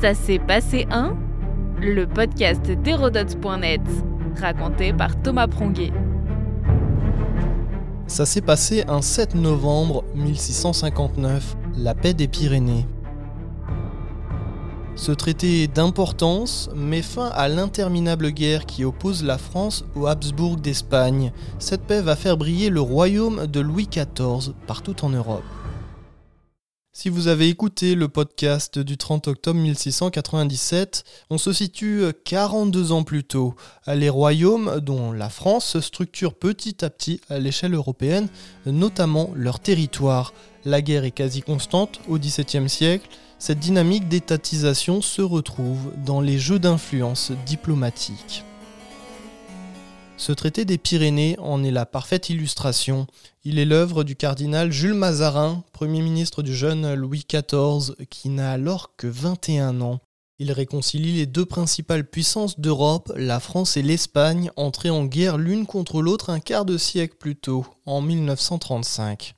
[0.00, 1.16] Ça s'est passé un
[1.80, 3.80] Le podcast d'Hérodote.net,
[4.40, 5.90] raconté par Thomas Pronguet.
[8.06, 12.86] Ça s'est passé un 7 novembre 1659, la paix des Pyrénées.
[14.94, 21.32] Ce traité d'importance met fin à l'interminable guerre qui oppose la France aux Habsbourg d'Espagne.
[21.58, 25.42] Cette paix va faire briller le royaume de Louis XIV partout en Europe.
[27.00, 33.04] Si vous avez écouté le podcast du 30 octobre 1697, on se situe 42 ans
[33.04, 33.54] plus tôt.
[33.86, 38.26] Les royaumes dont la France se structure petit à petit à l'échelle européenne,
[38.66, 40.34] notamment leur territoire.
[40.64, 43.08] La guerre est quasi constante au XVIIe siècle.
[43.38, 48.42] Cette dynamique d'étatisation se retrouve dans les jeux d'influence diplomatiques.
[50.18, 53.06] Ce traité des Pyrénées en est la parfaite illustration.
[53.44, 58.50] Il est l'œuvre du cardinal Jules Mazarin, Premier ministre du jeune Louis XIV, qui n'a
[58.50, 60.00] alors que 21 ans.
[60.40, 65.66] Il réconcilie les deux principales puissances d'Europe, la France et l'Espagne, entrées en guerre l'une
[65.66, 69.36] contre l'autre un quart de siècle plus tôt, en 1935.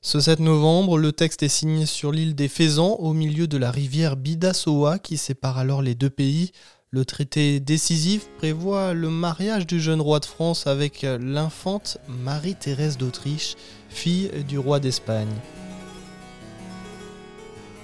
[0.00, 3.72] Ce 7 novembre, le texte est signé sur l'île des Faisans, au milieu de la
[3.72, 6.52] rivière Bidassoa qui sépare alors les deux pays,
[6.94, 13.56] le traité décisif prévoit le mariage du jeune roi de France avec l'infante Marie-Thérèse d'Autriche,
[13.88, 15.34] fille du roi d'Espagne.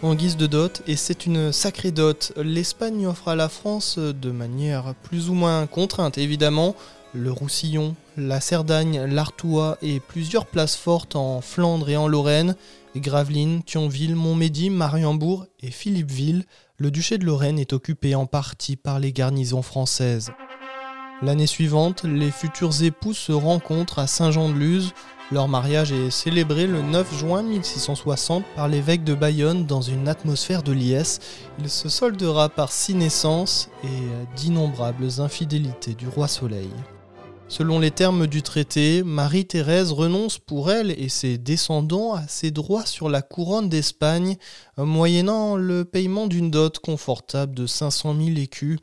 [0.02, 4.30] En guise de dot, et c'est une sacrée dot, l'Espagne offre à la France, de
[4.30, 6.76] manière plus ou moins contrainte évidemment,
[7.14, 12.54] le Roussillon, la Cerdagne, l'Artois et plusieurs places fortes en Flandre et en Lorraine,
[12.96, 16.44] Gravelines, Thionville, Montmédy, Mariembourg et Philippeville,
[16.78, 20.30] le duché de Lorraine est occupé en partie par les garnisons françaises.
[21.22, 24.94] L'année suivante, les futurs époux se rencontrent à Saint-Jean-de-Luz.
[25.30, 30.62] Leur mariage est célébré le 9 juin 1660 par l'évêque de Bayonne dans une atmosphère
[30.62, 31.20] de liesse.
[31.58, 36.70] Il se soldera par six naissances et d'innombrables infidélités du roi Soleil.
[37.50, 42.86] Selon les termes du traité, Marie-Thérèse renonce pour elle et ses descendants à ses droits
[42.86, 44.36] sur la couronne d'Espagne,
[44.76, 48.78] moyennant le paiement d'une dot confortable de 500 000 écus.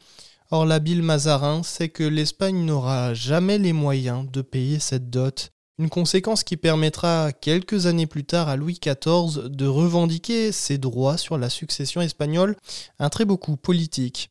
[0.52, 5.90] Or l'habile Mazarin sait que l'Espagne n'aura jamais les moyens de payer cette dot, une
[5.90, 11.38] conséquence qui permettra quelques années plus tard à Louis XIV de revendiquer ses droits sur
[11.38, 12.58] la succession espagnole,
[13.00, 14.30] un très beau coup politique.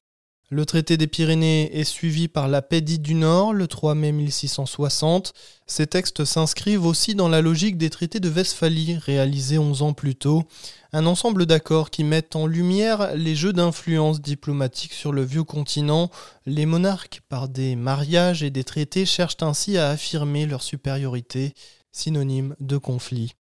[0.49, 4.13] Le traité des Pyrénées est suivi par la paix dite du Nord le 3 mai
[4.13, 5.33] 1660.
[5.67, 10.15] Ces textes s'inscrivent aussi dans la logique des traités de Westphalie réalisés 11 ans plus
[10.15, 10.45] tôt,
[10.93, 16.13] un ensemble d'accords qui mettent en lumière les jeux d'influence diplomatique sur le vieux continent.
[16.47, 21.55] Les monarques, par des mariages et des traités, cherchent ainsi à affirmer leur supériorité,
[21.91, 23.35] synonyme de conflit.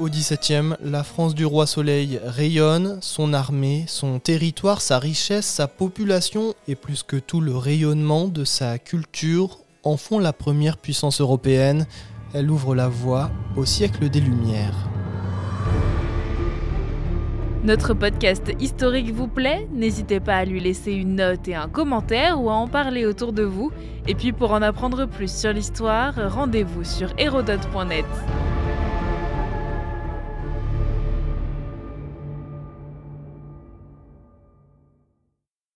[0.00, 5.68] Au XVIIe, la France du roi Soleil rayonne, son armée, son territoire, sa richesse, sa
[5.68, 11.20] population et plus que tout le rayonnement de sa culture en font la première puissance
[11.20, 11.86] européenne.
[12.32, 14.74] Elle ouvre la voie au siècle des Lumières.
[17.62, 19.68] Notre podcast historique vous plaît?
[19.72, 23.32] N'hésitez pas à lui laisser une note et un commentaire ou à en parler autour
[23.32, 23.70] de vous.
[24.08, 28.04] Et puis pour en apprendre plus sur l'histoire, rendez-vous sur hérodote.net.